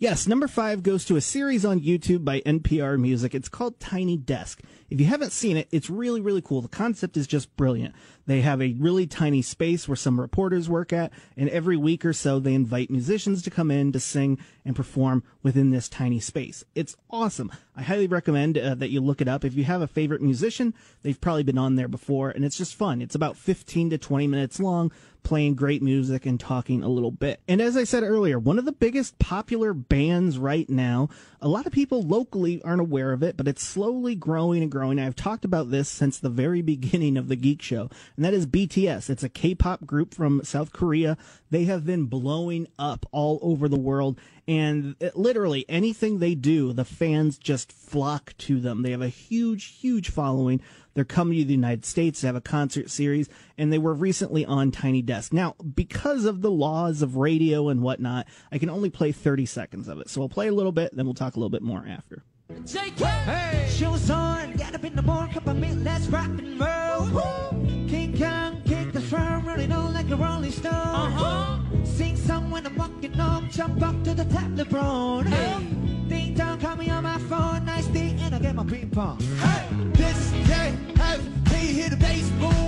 [0.00, 3.34] Yes, number five goes to a series on YouTube by NPR Music.
[3.34, 4.60] It's called Tiny Desk.
[4.90, 6.62] If you haven't seen it, it's really, really cool.
[6.62, 7.94] The concept is just brilliant.
[8.26, 12.12] They have a really tiny space where some reporters work at, and every week or
[12.12, 16.64] so they invite musicians to come in to sing and perform within this tiny space.
[16.74, 17.52] It's awesome.
[17.76, 19.44] I highly recommend uh, that you look it up.
[19.44, 22.74] If you have a favorite musician, they've probably been on there before, and it's just
[22.74, 23.00] fun.
[23.00, 24.90] It's about 15 to 20 minutes long,
[25.22, 27.40] playing great music and talking a little bit.
[27.48, 31.08] And as I said earlier, one of the biggest popular bands right now,
[31.40, 34.77] a lot of people locally aren't aware of it, but it's slowly growing and growing.
[34.82, 38.46] I've talked about this since the very beginning of the Geek Show and that is
[38.46, 39.10] BTS.
[39.10, 41.16] It's a K-pop group from South Korea.
[41.50, 46.72] They have been blowing up all over the world, and it, literally anything they do,
[46.72, 48.82] the fans just flock to them.
[48.82, 50.60] They have a huge, huge following.
[50.94, 54.44] They're coming to the United States to have a concert series, and they were recently
[54.44, 55.32] on Tiny Desk.
[55.32, 59.88] Now, because of the laws of radio and whatnot, I can only play 30 seconds
[59.88, 60.10] of it.
[60.10, 62.24] So we'll play a little bit, then we'll talk a little bit more after.
[62.48, 63.66] Hey.
[63.68, 67.50] Shows on, get up in the morning, cup of milk, let's rock and roll.
[67.86, 70.72] King Kong, kick the drum, running on like a rolling stone.
[70.72, 71.58] Uh-huh.
[71.84, 75.26] Sing song when I'm walking home, jump up to the top, LeBron.
[75.26, 76.08] Hey.
[76.08, 79.20] Ding dong, call me on my phone, nice thing, and I get my ping pong.
[79.20, 79.66] Hey.
[79.92, 82.67] This day, hey, can you hear the bass boom?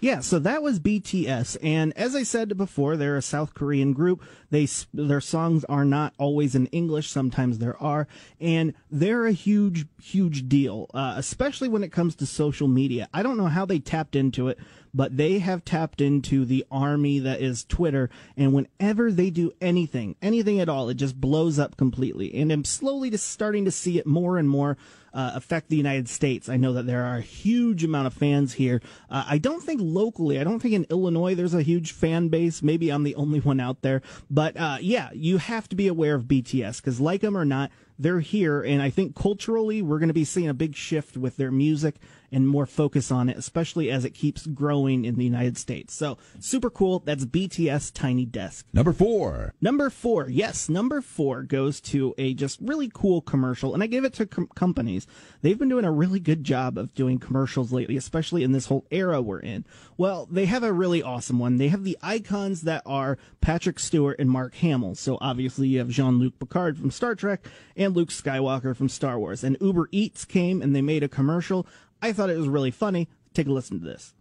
[0.00, 4.22] Yeah, so that was BTS, and as I said before, they're a South Korean group.
[4.50, 8.06] They their songs are not always in English; sometimes there are,
[8.40, 13.08] and they're a huge, huge deal, uh, especially when it comes to social media.
[13.12, 14.58] I don't know how they tapped into it,
[14.96, 20.16] but they have tapped into the army that is Twitter, and whenever they do anything,
[20.22, 22.34] anything at all, it just blows up completely.
[22.34, 24.78] And I'm slowly just starting to see it more and more
[25.12, 26.48] uh, affect the United States.
[26.48, 28.80] I know that there are a huge amount of fans here.
[29.10, 32.62] Uh, I don't think locally, I don't think in Illinois there's a huge fan base.
[32.62, 34.00] Maybe I'm the only one out there.
[34.30, 37.70] But uh, yeah, you have to be aware of BTS because, like them or not,
[37.98, 38.62] they're here.
[38.62, 41.96] And I think culturally, we're going to be seeing a big shift with their music
[42.30, 45.94] and more focus on it, especially as it keeps growing in the United States.
[45.94, 47.00] So super cool.
[47.00, 48.66] That's BTS Tiny Desk.
[48.72, 49.54] Number four.
[49.60, 54.04] Number four, yes, number four goes to a just really cool commercial, and I give
[54.04, 55.06] it to com- companies.
[55.42, 58.86] They've been doing a really good job of doing commercials lately, especially in this whole
[58.90, 59.64] era we're in.
[59.96, 61.56] Well, they have a really awesome one.
[61.56, 64.94] They have the icons that are Patrick Stewart and Mark Hamill.
[64.94, 69.42] So obviously you have Jean-Luc Picard from Star Trek and Luke Skywalker from Star Wars.
[69.44, 71.66] And Uber Eats came and they made a commercial.
[72.02, 73.08] I thought it was really funny.
[73.34, 74.14] Take a listen to this.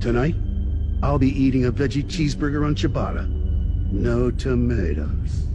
[0.00, 0.34] Tonight,
[1.02, 3.28] I'll be eating a veggie cheeseburger on ciabatta.
[3.92, 5.46] No tomatoes.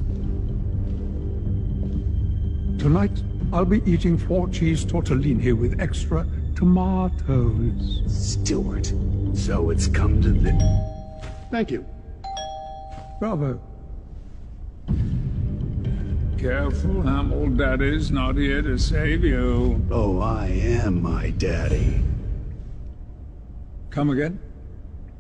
[2.80, 8.04] Tonight, I'll be eating four cheese tortellini with extra tomatoes.
[8.08, 8.94] Stewart.
[9.34, 10.62] So it's come to this.
[11.52, 11.86] Thank you.
[13.20, 13.60] Bravo.
[16.38, 17.48] Careful, Hamill.
[17.48, 19.84] Daddy's not here to save you.
[19.90, 22.04] Oh, I am my daddy.
[23.90, 24.40] Come again?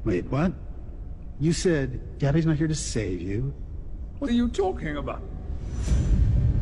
[0.05, 0.53] Wait, what?
[1.39, 3.53] You said daddy's not here to save you?
[4.19, 5.23] What are you talking about?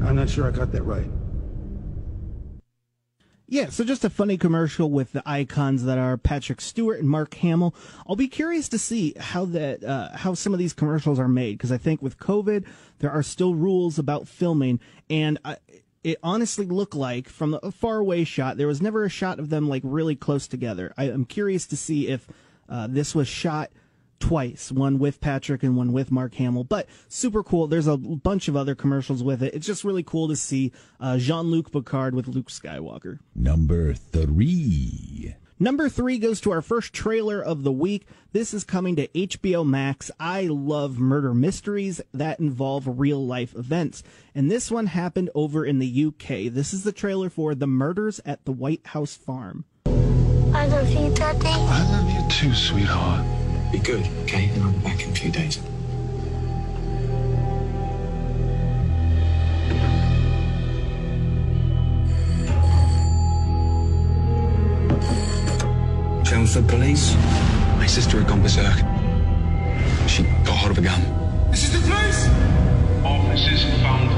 [0.02, 1.10] I'm not sure I got that right.
[3.56, 7.36] Yeah, so just a funny commercial with the icons that are Patrick Stewart and Mark
[7.36, 7.74] Hamill.
[8.06, 11.54] I'll be curious to see how that uh, how some of these commercials are made
[11.54, 12.65] because I think with COVID
[13.00, 15.56] there are still rules about filming, and I,
[16.04, 19.50] it honestly looked like from a far away shot there was never a shot of
[19.50, 20.94] them like really close together.
[20.98, 22.28] I, am curious to see if
[22.68, 23.72] uh, this was shot
[24.26, 26.64] twice, one with Patrick and one with Mark Hamill.
[26.64, 27.68] But super cool.
[27.68, 29.54] There's a bunch of other commercials with it.
[29.54, 33.20] It's just really cool to see uh, Jean Luc Picard with Luke Skywalker.
[33.36, 35.36] Number three.
[35.60, 38.08] Number three goes to our first trailer of the week.
[38.34, 40.10] This is coming to HBO Max.
[40.20, 44.02] I love murder mysteries that involve real life events.
[44.34, 46.52] And this one happened over in the UK.
[46.52, 49.66] This is the trailer for The Murders at the White House Farm.
[49.86, 51.48] I love you, Daddy.
[51.48, 53.45] I love you too, sweetheart.
[53.76, 54.48] Be good, okay?
[54.54, 55.58] And I'll be back in a few days.
[66.26, 67.16] Chelmsford police.
[67.76, 68.78] My sister had gone berserk.
[70.08, 71.02] She got hold of a gun.
[71.52, 72.30] This is the place!
[73.04, 74.10] Officers found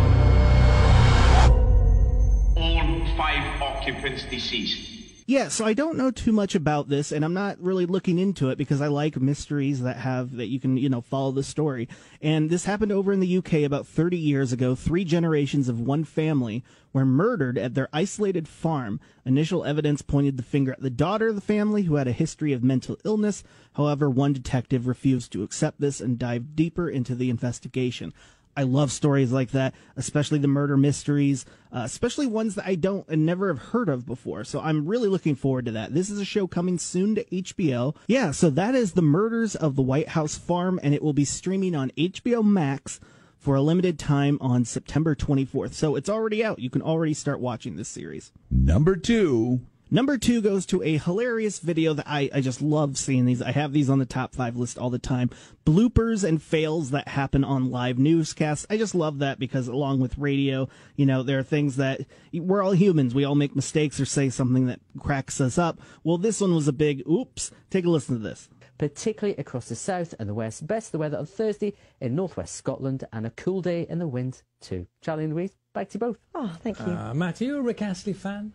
[2.56, 4.97] all five occupants deceased.
[5.30, 8.48] Yeah, so I don't know too much about this, and I'm not really looking into
[8.48, 11.90] it because I like mysteries that have that you can, you know, follow the story.
[12.22, 14.74] And this happened over in the UK about 30 years ago.
[14.74, 16.64] Three generations of one family
[16.94, 19.02] were murdered at their isolated farm.
[19.26, 22.54] Initial evidence pointed the finger at the daughter of the family, who had a history
[22.54, 23.44] of mental illness.
[23.74, 28.14] However, one detective refused to accept this and dived deeper into the investigation.
[28.58, 33.08] I love stories like that, especially the murder mysteries, uh, especially ones that I don't
[33.08, 34.44] and never have heard of before.
[34.44, 35.94] So I'm really looking forward to that.
[35.94, 37.96] This is a show coming soon to HBO.
[38.08, 41.24] Yeah, so that is The Murders of the White House Farm, and it will be
[41.24, 43.00] streaming on HBO Max
[43.38, 45.74] for a limited time on September 24th.
[45.74, 46.58] So it's already out.
[46.58, 48.32] You can already start watching this series.
[48.50, 49.62] Number two.
[49.90, 53.42] Number two goes to a hilarious video that I, I just love seeing these.
[53.42, 55.30] I have these on the top five list all the time.
[55.66, 58.66] Bloopers and fails that happen on live newscasts.
[58.70, 60.68] I just love that because along with radio,
[60.98, 62.02] you know, there are things that
[62.34, 63.16] we're all humans.
[63.16, 65.80] We all make mistakes or say something that cracks us up.
[66.04, 67.52] Well, this one was a big oops.
[67.70, 70.68] Take a listen to this particularly across the south and the west.
[70.68, 74.44] Best the weather on Thursday in northwest Scotland and a cool day in the wind
[74.62, 74.86] too.
[75.02, 76.18] Charlie and Louise, back to you both.
[76.36, 76.86] Oh, thank you.
[76.86, 78.54] Uh, Matt, are you a Rick Astley fan?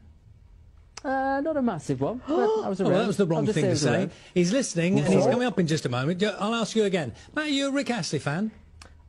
[1.05, 2.21] Uh, not a massive one.
[2.29, 4.09] Was Oh, well, that was the wrong thing to say.
[4.35, 6.23] He's listening and he's coming up in just a moment.
[6.23, 7.13] I'll ask you again.
[7.35, 8.53] Matt, are you a Rick Astley fan?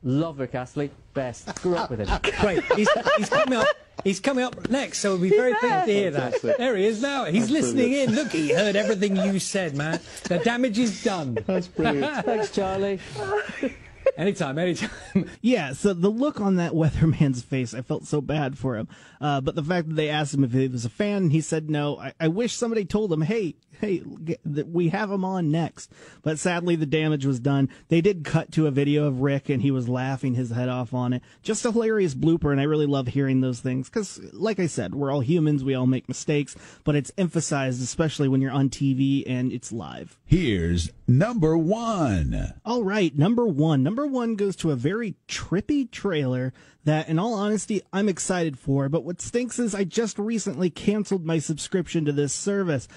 [0.02, 0.90] Love Rick Astley.
[1.14, 1.54] Best.
[1.62, 2.20] Grew up with him.
[2.40, 2.62] Great.
[2.72, 3.66] He's, he's coming up.
[4.02, 6.42] He's coming up next, so we'll be very pleased to hear that.
[6.42, 7.24] There he is now.
[7.26, 8.10] He's That's listening brilliant.
[8.10, 8.16] in.
[8.16, 10.00] Look, he heard everything you said, man.
[10.24, 11.38] The damage is done.
[11.46, 12.24] That's brilliant.
[12.26, 12.98] Thanks, Charlie.
[14.16, 14.90] anytime, anytime.
[15.40, 18.88] Yeah, so the look on that weatherman's face, I felt so bad for him.
[19.20, 21.70] Uh, but the fact that they asked him if he was a fan, he said
[21.70, 21.98] no.
[21.98, 25.90] I, I wish somebody told him, hey, hey, g- that we have him on next.
[26.22, 27.68] But sadly, the damage was done.
[27.88, 30.92] They did cut to a video of Rick, and he was laughing his head off
[30.94, 31.22] on it.
[31.42, 34.94] Just a hilarious blooper, and I really love hearing those things because, like I said,
[34.94, 35.62] we're all humans.
[35.64, 40.18] We all make mistakes, but it's emphasized, especially when you're on TV and it's live.
[40.24, 42.54] Here's number one.
[42.64, 43.82] All right, number one.
[43.82, 46.52] Number one goes to a very trippy trailer
[46.84, 48.88] that, in all honesty, I'm excited for.
[48.88, 52.88] But what stinks is I just recently canceled my subscription to this service.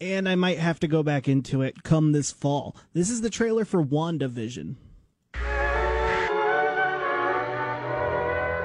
[0.00, 2.76] And I might have to go back into it come this fall.
[2.92, 4.76] This is the trailer for WandaVision.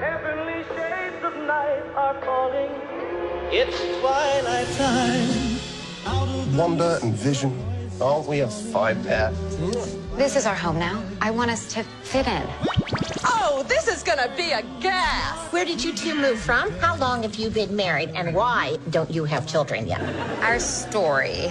[0.00, 2.70] Heavenly shades of night are calling.
[3.50, 5.52] It's twilight time.
[6.56, 7.71] Wanda and Vision.
[8.02, 9.30] Aren't we a five pair?
[10.16, 11.04] This is our home now.
[11.20, 12.42] I want us to fit in.
[13.24, 15.52] Oh, this is gonna be a gas!
[15.52, 16.72] Where did you two move from?
[16.80, 18.10] How long have you been married?
[18.16, 20.00] And why don't you have children yet?
[20.42, 21.50] Our story.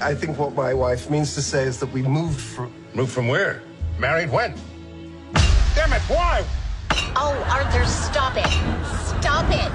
[0.00, 2.72] I think what my wife means to say is that we moved from.
[2.94, 3.60] Moved from where?
[3.98, 4.54] Married when?
[5.74, 6.44] Damn it, why?
[7.16, 8.46] Oh, Arthur, stop it.
[9.20, 9.70] Stop it.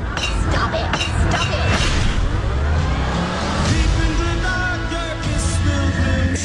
[0.49, 0.99] Stop it.
[1.29, 1.74] Stop it.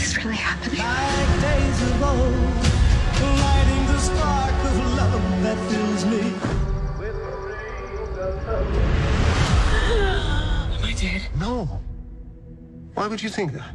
[0.01, 0.79] This is really happening.
[0.79, 2.33] Like days of old,
[3.39, 6.23] lighting the spark of love that fills me.
[10.73, 11.23] Am I dead?
[11.39, 11.83] No.
[12.95, 13.75] Why would you think that?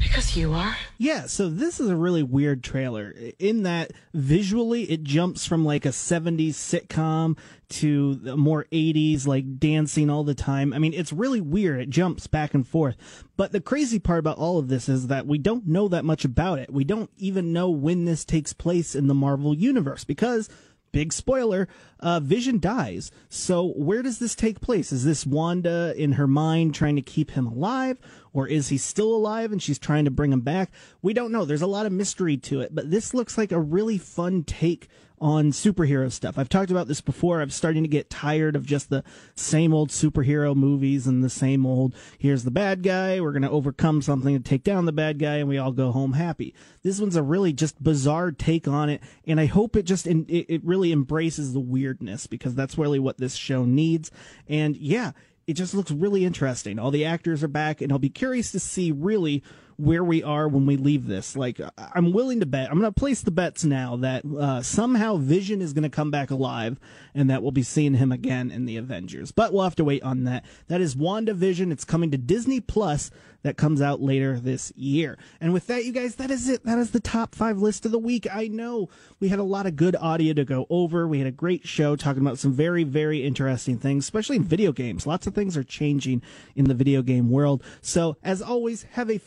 [0.00, 0.76] Because you are.
[0.98, 5.84] Yeah, so this is a really weird trailer in that visually it jumps from like
[5.84, 7.36] a 70s sitcom
[7.68, 10.72] to the more 80s, like dancing all the time.
[10.72, 11.80] I mean, it's really weird.
[11.80, 12.96] It jumps back and forth.
[13.36, 16.24] But the crazy part about all of this is that we don't know that much
[16.24, 16.72] about it.
[16.72, 20.48] We don't even know when this takes place in the Marvel Universe because
[20.92, 21.68] big spoiler,
[22.00, 23.10] uh, Vision dies.
[23.28, 24.92] So where does this take place?
[24.92, 27.98] Is this Wanda in her mind trying to keep him alive?
[28.32, 30.70] Or is he still alive and she's trying to bring him back?
[31.02, 31.44] We don't know.
[31.44, 34.88] There's a lot of mystery to it, but this looks like a really fun take
[35.20, 36.38] on superhero stuff.
[36.38, 37.40] I've talked about this before.
[37.40, 39.04] I'm starting to get tired of just the
[39.34, 43.50] same old superhero movies and the same old, here's the bad guy, we're going to
[43.50, 46.54] overcome something to take down the bad guy, and we all go home happy.
[46.82, 50.26] This one's a really just bizarre take on it, and I hope it just, it,
[50.30, 54.10] it really embraces the weirdness because that's really what this show needs.
[54.48, 55.12] And yeah,
[55.46, 56.78] it just looks really interesting.
[56.78, 59.42] All the actors are back, and I'll be curious to see really
[59.80, 61.36] where we are when we leave this.
[61.36, 65.16] Like, I'm willing to bet, I'm going to place the bets now that uh, somehow
[65.16, 66.78] Vision is going to come back alive
[67.14, 69.32] and that we'll be seeing him again in the Avengers.
[69.32, 70.44] But we'll have to wait on that.
[70.68, 71.72] That is WandaVision.
[71.72, 73.10] It's coming to Disney Plus
[73.42, 75.16] that comes out later this year.
[75.40, 76.64] And with that, you guys, that is it.
[76.64, 78.26] That is the top five list of the week.
[78.30, 81.06] I know we had a lot of good audio to go over.
[81.08, 84.72] We had a great show talking about some very, very interesting things, especially in video
[84.72, 85.06] games.
[85.06, 86.22] Lots of things are changing
[86.54, 87.62] in the video game world.
[87.80, 89.18] So, as always, have a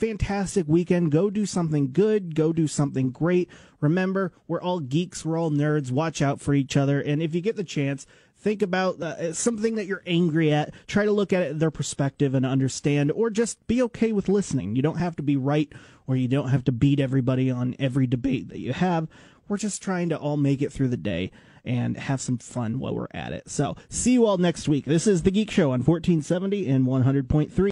[0.44, 1.10] fantastic weekend.
[1.10, 2.36] Go do something good.
[2.36, 3.50] Go do something great.
[3.80, 5.24] Remember, we're all geeks.
[5.24, 5.90] We're all nerds.
[5.90, 7.00] Watch out for each other.
[7.00, 10.74] And if you get the chance, think about uh, something that you're angry at.
[10.86, 14.76] Try to look at it their perspective and understand, or just be okay with listening.
[14.76, 15.72] You don't have to be right,
[16.08, 19.08] or you don't have to beat everybody on every debate that you have.
[19.48, 21.32] We're just trying to all make it through the day
[21.64, 23.50] and have some fun while we're at it.
[23.50, 24.84] So, see you all next week.
[24.84, 27.72] This is The Geek Show on 1470 and 100.3.